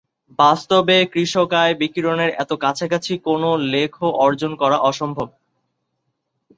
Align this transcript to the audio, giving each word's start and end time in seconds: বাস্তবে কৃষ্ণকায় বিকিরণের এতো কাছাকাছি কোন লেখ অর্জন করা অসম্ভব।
বাস্তবে 0.39 0.97
কৃষ্ণকায় 1.13 1.73
বিকিরণের 1.81 2.31
এতো 2.35 2.55
কাছাকাছি 2.63 3.13
কোন 3.25 3.41
লেখ 3.73 3.93
অর্জন 4.21 4.51
করা 4.61 4.77
অসম্ভব। 4.89 5.27